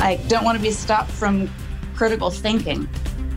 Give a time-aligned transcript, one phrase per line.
[0.00, 1.50] I don't want to be stopped from
[1.94, 2.88] critical thinking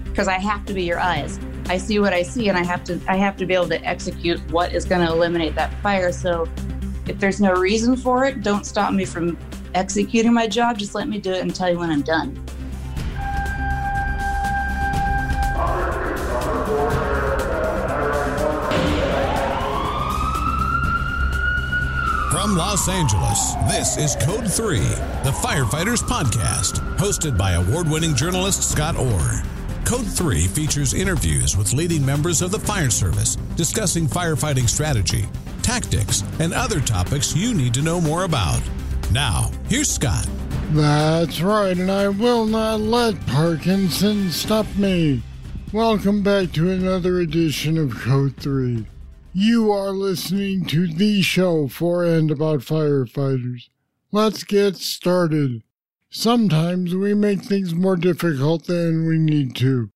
[0.05, 1.39] because I have to be your eyes.
[1.65, 3.83] I see what I see and I have to I have to be able to
[3.83, 6.11] execute what is going to eliminate that fire.
[6.13, 6.47] So
[7.05, 9.37] if there's no reason for it, don't stop me from
[9.73, 10.77] executing my job.
[10.77, 12.41] Just let me do it and tell you when I'm done.
[22.43, 24.77] From Los Angeles, this is Code 3,
[25.23, 29.41] the Firefighters Podcast, hosted by award winning journalist Scott Orr.
[29.85, 35.23] Code 3 features interviews with leading members of the fire service discussing firefighting strategy,
[35.61, 38.61] tactics, and other topics you need to know more about.
[39.13, 40.27] Now, here's Scott.
[40.71, 45.23] That's right, and I will not let Parkinson stop me.
[45.71, 48.85] Welcome back to another edition of Code 3.
[49.35, 53.69] You are listening to the show for and about firefighters.
[54.11, 55.63] Let's get started.
[56.11, 59.89] Sometimes we make things more difficult than we need to.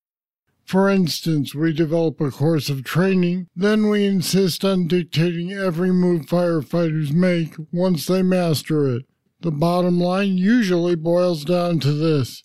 [0.65, 6.25] For instance, we develop a course of training, then we insist on dictating every move
[6.25, 9.03] firefighters make once they master it.
[9.41, 12.43] The bottom line usually boils down to this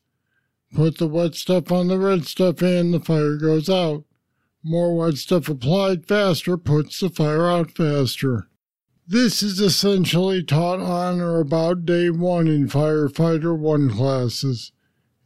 [0.74, 4.04] put the wet stuff on the red stuff and the fire goes out.
[4.64, 8.46] More wet stuff applied faster puts the fire out faster.
[9.08, 14.70] This is essentially taught on or about day one in Firefighter 1 classes.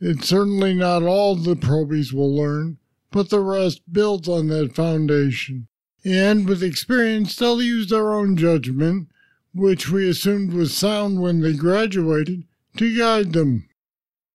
[0.00, 2.78] It's certainly not all the probies will learn,
[3.10, 5.68] but the rest builds on that foundation.
[6.02, 9.08] And with experience, they'll use their own judgment,
[9.54, 12.44] which we assumed was sound when they graduated,
[12.78, 13.68] to guide them.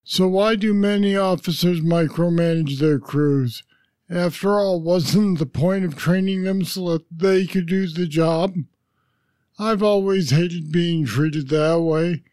[0.03, 3.63] So, why do many officers micromanage their crews?
[4.11, 8.55] After all, wasn't the point of training them so that they could do the job?
[9.57, 12.23] I've always hated being treated that way.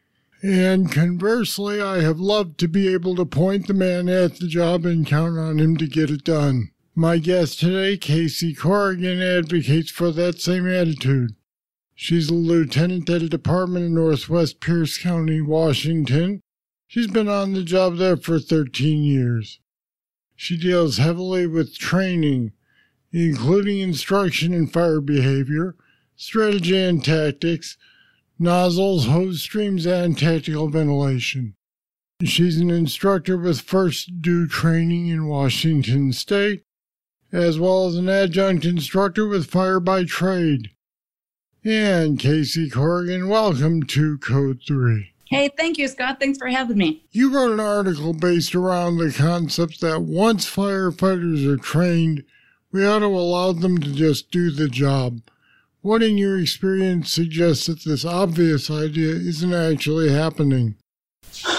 [0.42, 4.84] And conversely, I have loved to be able to point the man at the job
[4.86, 6.72] and count on him to get it done.
[6.96, 11.36] My guest today, Casey Corrigan, advocates for that same attitude.
[11.94, 16.40] She's a lieutenant at a department in Northwest Pierce County, Washington.
[16.88, 19.60] She's been on the job there for 13 years.
[20.40, 22.52] She deals heavily with training,
[23.10, 25.74] including instruction in fire behavior,
[26.14, 27.76] strategy and tactics,
[28.38, 31.56] nozzles, hose streams, and tactical ventilation.
[32.22, 36.62] She's an instructor with First Due Training in Washington State,
[37.32, 40.70] as well as an adjunct instructor with Fire by Trade.
[41.64, 45.14] And Casey Corrigan, welcome to Code 3.
[45.28, 46.18] Hey, thank you, Scott.
[46.20, 47.04] Thanks for having me.
[47.10, 52.24] You wrote an article based around the concept that once firefighters are trained,
[52.72, 55.20] we ought to allow them to just do the job.
[55.82, 60.76] What in your experience suggests that this obvious idea isn't actually happening?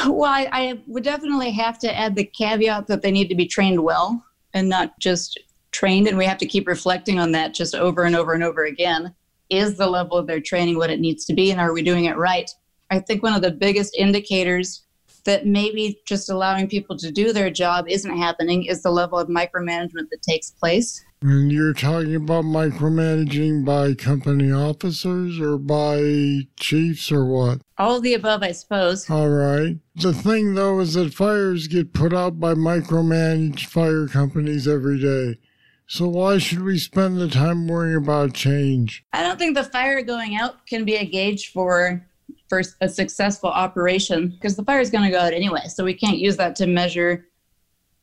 [0.07, 3.47] Well, I, I, would definitely have to add the caveat that they need to be
[3.47, 5.39] trained well and not just
[5.71, 6.07] trained.
[6.07, 9.13] And we have to keep reflecting on that just over and over and over again.
[9.49, 11.51] Is the level of their training what it needs to be?
[11.51, 12.49] And are we doing it right?
[12.89, 14.83] I think one of the biggest indicators
[15.25, 19.27] that maybe just allowing people to do their job isn't happening is the level of
[19.27, 21.03] micromanagement that takes place.
[21.21, 27.61] And you're talking about micromanaging by company officers or by chiefs or what?
[27.77, 29.09] All of the above, I suppose.
[29.09, 29.77] All right.
[29.95, 35.39] The thing, though, is that fires get put out by micromanaged fire companies every day.
[35.87, 39.03] So why should we spend the time worrying about change?
[39.11, 42.07] I don't think the fire going out can be a gauge for
[42.49, 45.67] for a successful operation because the fire is going to go out anyway.
[45.67, 47.27] So we can't use that to measure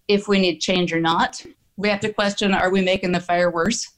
[0.09, 1.45] if we need change or not
[1.77, 3.93] we have to question are we making the fire worse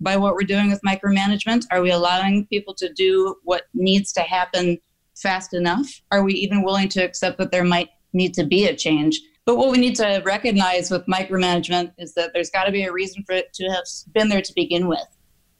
[0.00, 1.64] by what we're doing with micromanagement?
[1.70, 4.78] Are we allowing people to do what needs to happen
[5.16, 5.86] fast enough?
[6.10, 9.20] Are we even willing to accept that there might need to be a change?
[9.46, 12.92] But what we need to recognize with micromanagement is that there's got to be a
[12.92, 15.06] reason for it to have been there to begin with.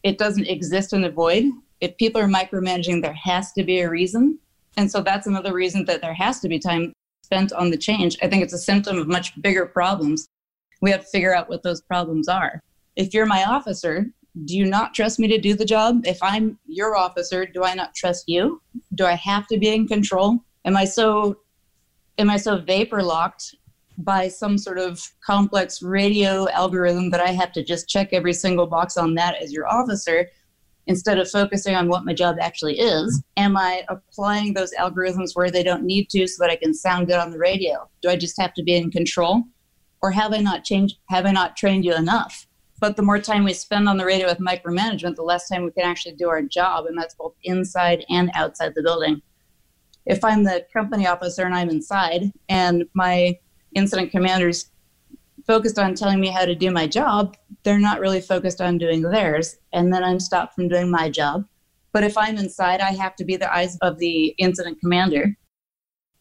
[0.02, 1.44] It doesn't exist in the void.
[1.80, 4.38] If people are micromanaging, there has to be a reason.
[4.76, 6.92] And so that's another reason that there has to be time
[7.22, 8.16] spent on the change.
[8.22, 10.28] I think it's a symptom of much bigger problems
[10.80, 12.60] we have to figure out what those problems are.
[12.96, 14.06] If you're my officer,
[14.44, 16.02] do you not trust me to do the job?
[16.04, 18.60] If I'm your officer, do I not trust you?
[18.94, 20.40] Do I have to be in control?
[20.64, 21.38] Am I so
[22.18, 23.54] am I so vapor locked
[23.98, 28.66] by some sort of complex radio algorithm that I have to just check every single
[28.66, 30.28] box on that as your officer
[30.86, 33.22] instead of focusing on what my job actually is?
[33.36, 37.06] Am I applying those algorithms where they don't need to so that I can sound
[37.06, 37.88] good on the radio?
[38.02, 39.44] Do I just have to be in control?
[40.04, 40.98] or have I not changed?
[41.08, 42.46] Have I not trained you enough?
[42.78, 45.70] But the more time we spend on the radio with micromanagement, the less time we
[45.70, 49.22] can actually do our job, and that's both inside and outside the building.
[50.04, 53.38] if I'm the company officer and I'm inside and my
[53.74, 54.70] incident commanders
[55.46, 59.02] focused on telling me how to do my job, they're not really focused on doing
[59.02, 59.56] theirs.
[59.72, 61.44] And then I'm stopped from doing my job.
[61.92, 65.36] But if I'm inside, I have to be the eyes of the incident commander.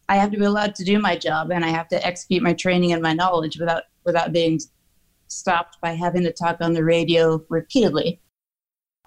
[0.08, 2.52] I have to be allowed to do my job and I have to execute my
[2.52, 4.60] training and my knowledge without without being
[5.28, 8.20] stopped by having to talk on the radio repeatedly.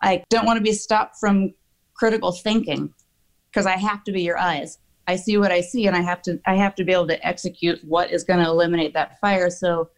[0.01, 1.53] I don't want to be stopped from
[1.93, 2.93] critical thinking
[3.51, 4.79] because I have to be your eyes.
[5.07, 7.27] I see what I see and I have to I have to be able to
[7.27, 9.49] execute what is going to eliminate that fire.
[9.49, 9.89] So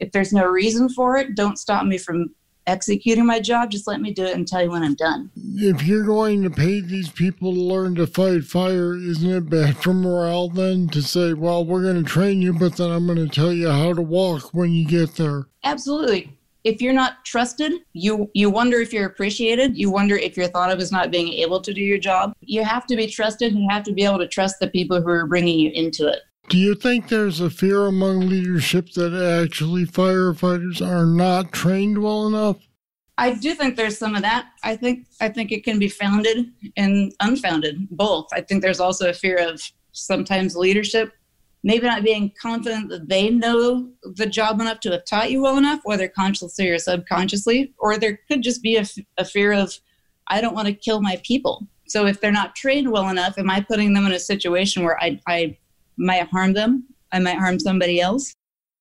[0.00, 2.34] if there's no reason for it, don't stop me from
[2.68, 3.70] executing my job.
[3.70, 5.30] Just let me do it and tell you when I'm done.
[5.36, 9.76] If you're going to pay these people to learn to fight fire, isn't it bad
[9.78, 13.18] for morale then to say, well, we're going to train you, but then I'm going
[13.18, 15.46] to tell you how to walk when you get there?
[15.64, 16.34] Absolutely.
[16.64, 19.78] If you're not trusted, you you wonder if you're appreciated.
[19.78, 22.34] You wonder if you're thought of as not being able to do your job.
[22.40, 23.52] You have to be trusted.
[23.52, 26.06] And you have to be able to trust the people who are bringing you into
[26.08, 26.20] it.
[26.48, 32.26] Do you think there's a fear among leadership that actually firefighters are not trained well
[32.26, 32.56] enough?
[33.18, 34.50] I do think there's some of that.
[34.62, 36.46] I think I think it can be founded
[36.76, 38.28] and unfounded, both.
[38.32, 39.60] I think there's also a fear of
[39.92, 41.12] sometimes leadership
[41.62, 45.58] maybe not being confident that they know the job enough to have taught you well
[45.58, 49.74] enough, whether consciously or subconsciously, or there could just be a, fear of
[50.28, 51.66] I don't want to kill my people.
[51.86, 55.02] So if they're not trained well enough, am I putting them in a situation where
[55.02, 55.58] I, I
[55.98, 56.84] might harm them.
[57.12, 58.34] I might harm somebody else.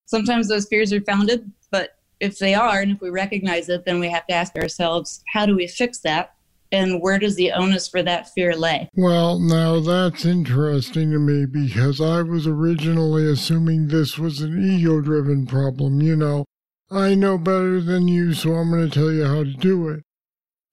[0.05, 3.99] Sometimes those fears are founded, but if they are, and if we recognize it, then
[3.99, 6.33] we have to ask ourselves, how do we fix that?
[6.71, 8.89] And where does the onus for that fear lay?
[8.95, 14.99] Well, now that's interesting to me because I was originally assuming this was an ego
[14.99, 16.01] driven problem.
[16.01, 16.45] You know,
[16.91, 20.03] I know better than you, so I'm going to tell you how to do it.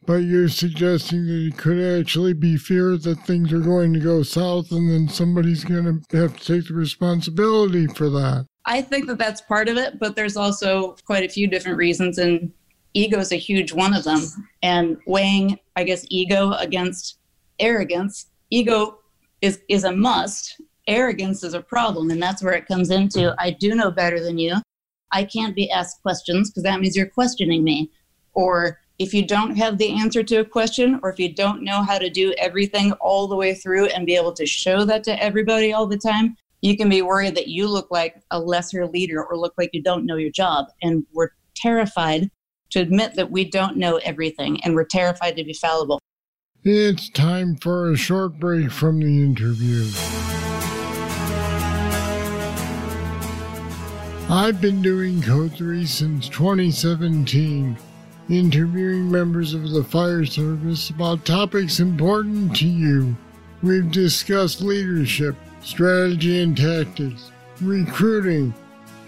[0.06, 4.22] But you're suggesting that it could actually be fear that things are going to go
[4.22, 8.46] south and then somebody's going to have to take the responsibility for that.
[8.66, 12.18] I think that that's part of it, but there's also quite a few different reasons,
[12.18, 12.52] and
[12.94, 14.20] ego is a huge one of them.
[14.62, 17.18] And weighing, I guess, ego against
[17.58, 18.98] arrogance, ego
[19.42, 20.60] is, is a must.
[20.86, 24.38] Arrogance is a problem, and that's where it comes into I do know better than
[24.38, 24.56] you.
[25.12, 27.90] I can't be asked questions because that means you're questioning me.
[28.34, 31.82] Or if you don't have the answer to a question or if you don't know
[31.82, 35.23] how to do everything all the way through and be able to show that to
[35.23, 39.25] everybody all the time, you can be worried that you look like a lesser leader
[39.25, 40.67] or look like you don't know your job.
[40.81, 42.31] And we're terrified
[42.70, 46.00] to admit that we don't know everything and we're terrified to be fallible.
[46.62, 49.85] It's time for a short break from the interview.
[54.31, 57.76] I've been doing Code 3 since 2017
[58.29, 63.17] interviewing members of the fire service about topics important to you.
[63.62, 67.31] We've discussed leadership, strategy and tactics,
[67.61, 68.55] recruiting,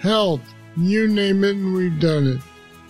[0.00, 0.40] health,
[0.76, 2.40] you name it, and we've done it.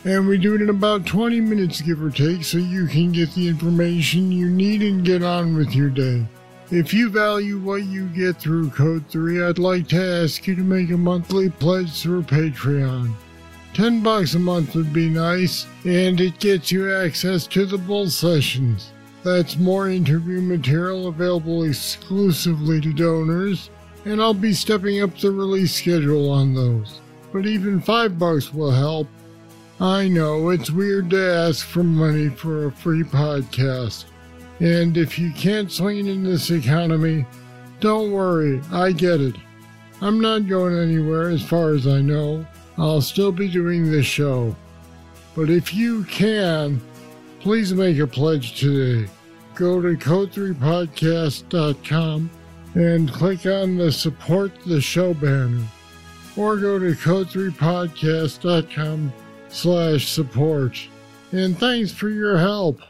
[0.05, 3.33] And we do it in about 20 minutes, give or take, so you can get
[3.35, 6.27] the information you need and get on with your day.
[6.71, 10.63] If you value what you get through Code 3, I'd like to ask you to
[10.63, 13.13] make a monthly pledge through Patreon.
[13.77, 18.09] 10 bucks a month would be nice, and it gets you access to the bull
[18.09, 18.91] sessions.
[19.23, 23.69] That's more interview material available exclusively to donors,
[24.07, 27.03] and I'll be stepping up the release schedule on those.
[27.35, 29.09] But even 5 bucks will help.
[29.79, 34.07] I know it's weird to ask for money for a free podcast.
[34.59, 37.27] And if you can't swing it in this economy,
[37.81, 39.35] don't worry, I get it.
[40.01, 42.47] I'm not going anywhere as far as I know.
[42.79, 44.55] I'll still be doing this show.
[45.35, 46.81] But if you can,
[47.41, 49.11] please make a pledge today.
[49.55, 52.31] Go to code3podcast.com
[52.75, 55.65] and click on the support the show banner.
[56.37, 59.13] Or go to code3podcast.com
[59.49, 60.79] slash support.
[61.33, 62.81] And thanks for your help.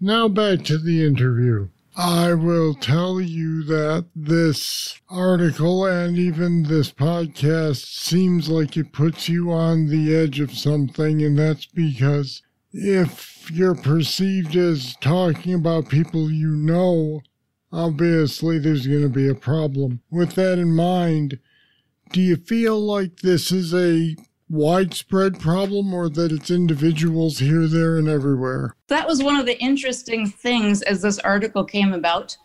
[0.00, 1.68] Now back to the interview.
[1.96, 9.28] I will tell you that this article and even this podcast seems like it puts
[9.28, 15.88] you on the edge of something, and that's because if you're perceived as talking about
[15.88, 17.22] people you know,
[17.72, 20.00] obviously there's going to be a problem.
[20.10, 21.38] With that in mind,
[22.12, 24.16] do you feel like this is a
[24.48, 28.76] widespread problem or that it's individuals here, there, and everywhere?
[28.88, 32.36] That was one of the interesting things as this article came about.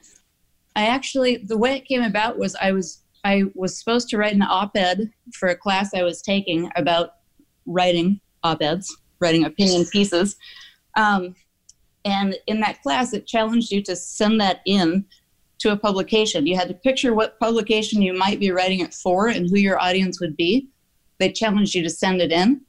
[0.76, 4.34] I actually, the way it came about was I was I was supposed to write
[4.34, 7.16] an op-ed for a class I was taking about
[7.66, 10.38] writing op-eds, writing opinion pieces.
[10.96, 11.36] Um,
[12.06, 15.06] and in that class, it challenged you to send that in
[15.60, 16.48] to a publication.
[16.48, 19.82] You had to picture what publication you might be writing it for and who your
[19.82, 20.70] audience would be.
[21.20, 22.62] They challenged you to send it in.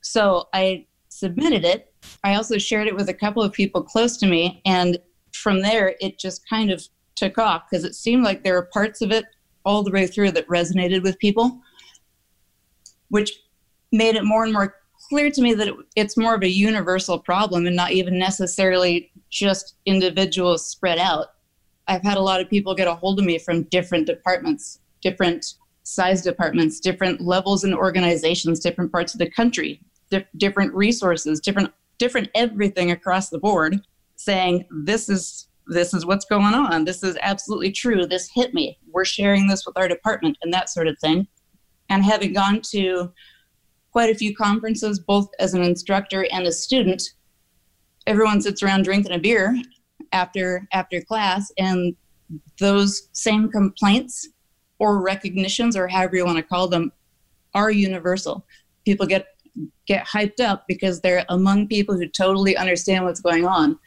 [0.00, 1.92] So I submitted it.
[2.24, 4.62] I also shared it with a couple of people close to me.
[4.64, 4.98] And
[5.32, 9.02] from there, it just kind of took off because it seemed like there were parts
[9.02, 9.24] of it
[9.64, 11.60] all the way through that resonated with people,
[13.08, 13.32] which
[13.92, 14.76] made it more and more
[15.08, 19.10] clear to me that it, it's more of a universal problem and not even necessarily
[19.30, 21.28] just individuals spread out.
[21.88, 25.54] I've had a lot of people get a hold of me from different departments, different
[25.86, 31.72] size departments, different levels and organizations, different parts of the country, di- different resources, different
[31.98, 33.80] different everything across the board
[34.16, 36.84] saying this is this is what's going on.
[36.84, 38.04] This is absolutely true.
[38.04, 38.78] This hit me.
[38.92, 41.26] We're sharing this with our department and that sort of thing.
[41.88, 43.12] And having gone to
[43.92, 47.02] quite a few conferences, both as an instructor and a student,
[48.06, 49.56] everyone sits around drinking a beer
[50.12, 51.94] after after class, and
[52.58, 54.28] those same complaints
[54.78, 56.92] or recognitions, or however you want to call them,
[57.54, 58.46] are universal.
[58.84, 59.26] People get
[59.86, 63.78] get hyped up because they're among people who totally understand what's going on,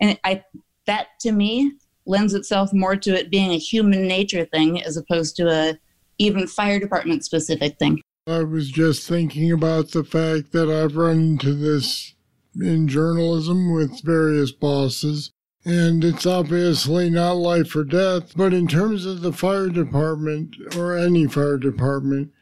[0.00, 0.44] and I
[0.86, 1.72] that to me
[2.06, 5.78] lends itself more to it being a human nature thing as opposed to a
[6.18, 8.00] even fire department specific thing.
[8.26, 12.14] I was just thinking about the fact that I've run into this
[12.54, 15.30] in journalism with various bosses,
[15.64, 18.36] and it's obviously not life or death.
[18.36, 22.32] But in terms of the fire department or any fire department,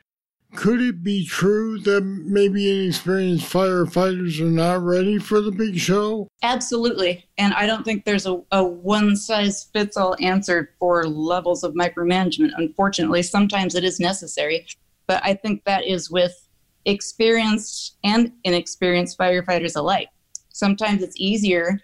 [0.54, 6.26] could it be true that maybe inexperienced firefighters are not ready for the big show?
[6.42, 7.26] Absolutely.
[7.36, 11.74] And I don't think there's a, a one size fits all answer for levels of
[11.74, 12.52] micromanagement.
[12.56, 14.66] Unfortunately, sometimes it is necessary.
[15.06, 16.48] But I think that is with
[16.86, 20.08] experienced and inexperienced firefighters alike.
[20.48, 21.78] Sometimes it's easier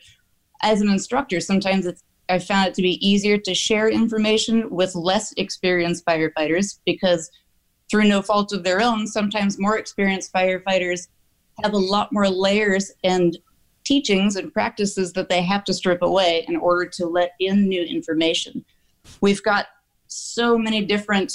[0.65, 4.95] as an instructor, sometimes it's I found it to be easier to share information with
[4.95, 7.31] less experienced firefighters because
[7.91, 11.09] through no fault of their own, sometimes more experienced firefighters
[11.63, 13.37] have a lot more layers and
[13.85, 17.83] teachings and practices that they have to strip away in order to let in new
[17.83, 18.65] information.
[19.21, 19.67] We've got
[20.07, 21.33] so many different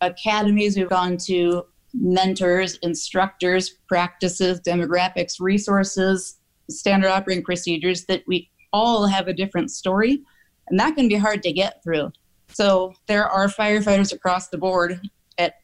[0.00, 9.06] academies we've gone to, mentors, instructors, practices, demographics, resources, standard operating procedures that we all
[9.06, 10.22] have a different story.
[10.68, 12.12] And that can be hard to get through.
[12.48, 15.00] So there are firefighters across the board
[15.38, 15.56] at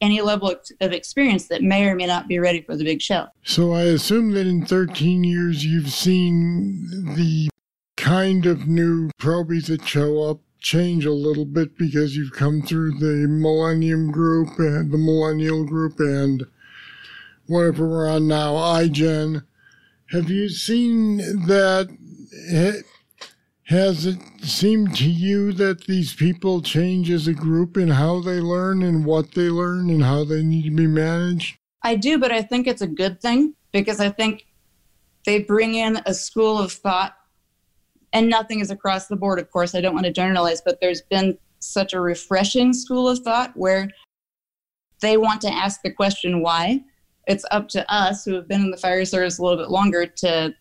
[0.00, 3.26] any level of experience that may or may not be ready for the big show.
[3.44, 7.48] So I assume that in 13 years you've seen the
[7.96, 12.92] kind of new probies that show up change a little bit because you've come through
[12.98, 16.44] the Millennium Group and the Millennial Group and
[17.46, 19.44] whatever we're on now, iGen.
[20.12, 21.16] Have you seen
[21.46, 21.88] that
[23.64, 28.38] has it seemed to you that these people change as a group in how they
[28.38, 31.56] learn and what they learn and how they need to be managed?
[31.82, 34.46] I do, but I think it's a good thing because I think
[35.24, 37.16] they bring in a school of thought,
[38.12, 39.74] and nothing is across the board, of course.
[39.74, 43.88] I don't want to generalize, but there's been such a refreshing school of thought where
[45.00, 46.84] they want to ask the question why.
[47.26, 50.06] It's up to us who have been in the fire service a little bit longer
[50.06, 50.54] to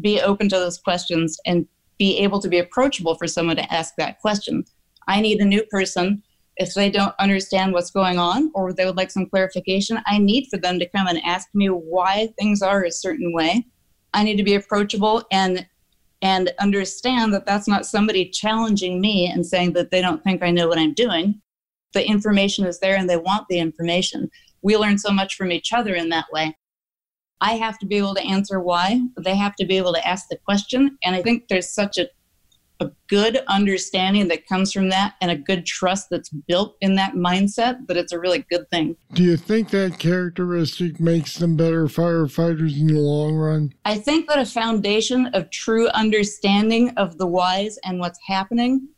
[0.00, 1.66] be open to those questions and
[1.98, 4.64] be able to be approachable for someone to ask that question.
[5.08, 6.22] I need a new person.
[6.56, 10.48] If they don't understand what's going on or they would like some clarification, I need
[10.50, 13.66] for them to come and ask me why things are a certain way.
[14.14, 15.66] I need to be approachable and
[16.20, 20.52] and understand that that's not somebody challenging me and saying that they don't think I
[20.52, 21.40] know what I'm doing.
[21.94, 24.30] The information is there and they want the information.
[24.62, 26.56] We learn so much from each other in that way.
[27.40, 29.00] I have to be able to answer why.
[29.18, 30.96] They have to be able to ask the question.
[31.04, 32.08] And I think there's such a,
[32.78, 37.14] a good understanding that comes from that and a good trust that's built in that
[37.14, 38.96] mindset that it's a really good thing.
[39.12, 43.74] Do you think that characteristic makes them better firefighters in the long run?
[43.84, 48.88] I think that a foundation of true understanding of the whys and what's happening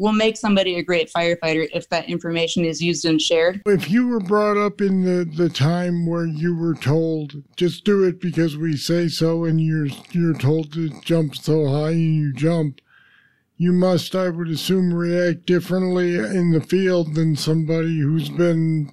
[0.00, 3.60] will make somebody a great firefighter if that information is used and shared.
[3.66, 8.02] If you were brought up in the, the time where you were told, just do
[8.04, 12.32] it because we say so, and you're, you're told to jump so high and you
[12.32, 12.80] jump,
[13.58, 18.90] you must, I would assume, react differently in the field than somebody who's been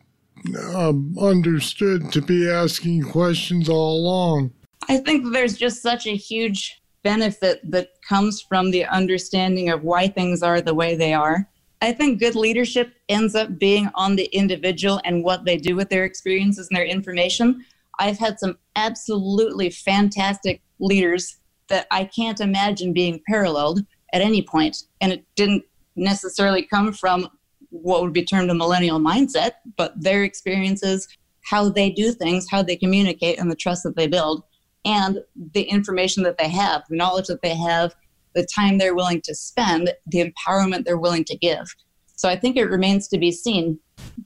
[0.76, 4.52] um, understood to be asking questions all along.
[4.90, 6.82] I think there's just such a huge
[7.14, 11.48] benefit that comes from the understanding of why things are the way they are.
[11.82, 15.88] I think good leadership ends up being on the individual and what they do with
[15.90, 17.64] their experiences and their information.
[17.98, 21.38] I've had some absolutely fantastic leaders
[21.70, 23.80] that I can't imagine being paralleled
[24.12, 24.76] at any point.
[25.00, 25.64] And it didn't
[25.96, 27.30] necessarily come from
[27.70, 31.08] what would be termed a millennial mindset, but their experiences,
[31.46, 34.44] how they do things, how they communicate, and the trust that they build,
[34.88, 35.20] and
[35.53, 37.94] the information that they have, the knowledge that they have,
[38.34, 41.67] the time they're willing to spend, the empowerment they're willing to give.
[42.15, 43.79] So I think it remains to be seen.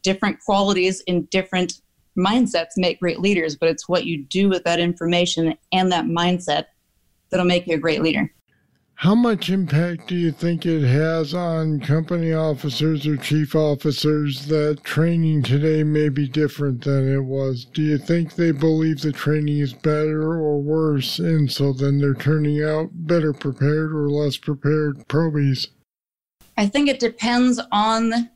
[0.04, 1.82] Different qualities in different
[2.18, 6.66] mindsets make great leaders, but it's what you do with that information and that mindset
[7.30, 8.32] that'll make you a great leader.
[9.02, 14.84] How much impact do you think it has on company officers or chief officers that
[14.84, 17.66] training today may be different than it was?
[17.66, 22.14] Do you think they believe the training is better or worse, and so then they're
[22.14, 25.70] turning out better prepared or less prepared probies?
[26.56, 28.30] I think it depends on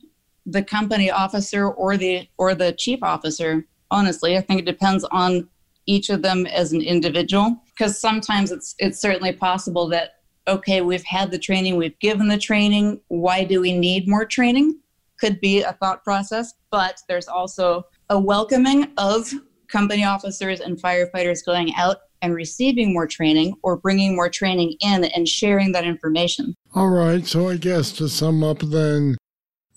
[0.46, 3.64] the company officer or the or the chief officer.
[3.92, 5.48] Honestly, I think it depends on
[5.86, 10.15] each of them as an individual because sometimes it's it's certainly possible that
[10.48, 14.78] okay, we've had the training, we've given the training, why do we need more training?
[15.18, 19.32] Could be a thought process, but there's also a welcoming of
[19.68, 25.04] company officers and firefighters going out and receiving more training or bringing more training in
[25.04, 26.54] and sharing that information.
[26.74, 29.16] All right, so I guess to sum up then,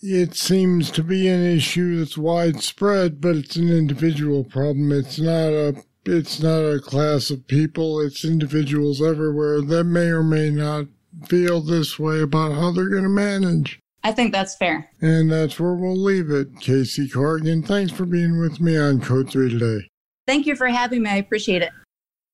[0.01, 4.91] it seems to be an issue that's widespread, but it's an individual problem.
[4.91, 10.23] It's not a it's not a class of people, it's individuals everywhere that may or
[10.23, 10.85] may not
[11.27, 13.79] feel this way about how they're going to manage.
[14.03, 14.89] I think that's fair.
[15.01, 16.59] And that's where we'll leave it.
[16.61, 19.89] Casey Corrigan, thanks for being with me on Code 3 today.
[20.25, 21.09] Thank you for having me.
[21.09, 21.71] I appreciate it.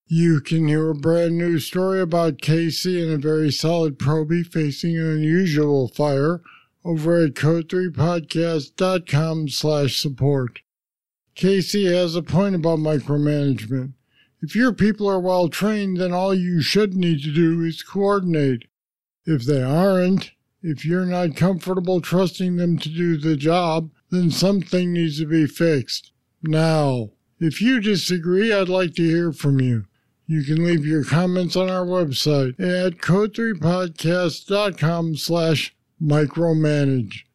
[0.08, 4.96] You can hear a brand new story about Casey and a very solid probie facing
[4.98, 6.42] an unusual fire
[6.84, 10.60] over at code3podcast.com slash support.
[11.36, 13.92] Casey has a point about micromanagement.
[14.42, 18.70] If your people are well trained, then all you should need to do is coordinate.
[19.26, 24.94] If they aren't, if you're not comfortable trusting them to do the job, then something
[24.94, 26.14] needs to be fixed.
[26.42, 29.86] Now, if you disagree, I'd like to hear from you.
[30.28, 37.26] You can leave your comments on our website at code3podcast.com slash micromanage.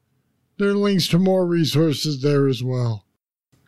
[0.58, 3.04] There are links to more resources there as well.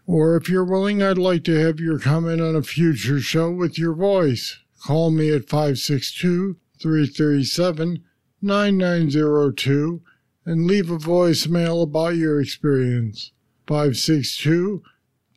[0.07, 3.79] Or if you're willing, I'd like to have your comment on a future show with
[3.79, 4.59] your voice.
[4.85, 8.03] Call me at 562 337
[8.41, 10.03] 9902
[10.45, 13.31] and leave a voicemail about your experience.
[13.67, 14.83] 562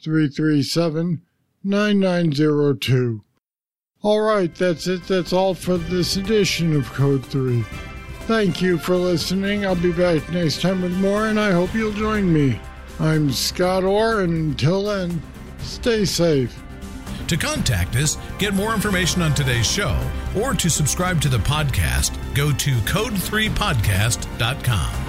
[0.03, 1.21] 337
[1.63, 3.23] 9902.
[4.01, 5.07] All right, that's it.
[5.07, 7.63] That's all for this edition of Code 3.
[8.21, 9.65] Thank you for listening.
[9.65, 12.59] I'll be back next time with more, and I hope you'll join me.
[12.99, 15.21] I'm Scott Orr, and until then,
[15.59, 16.61] stay safe.
[17.27, 19.97] To contact us, get more information on today's show,
[20.37, 25.04] or to subscribe to the podcast, go to code3podcast.com.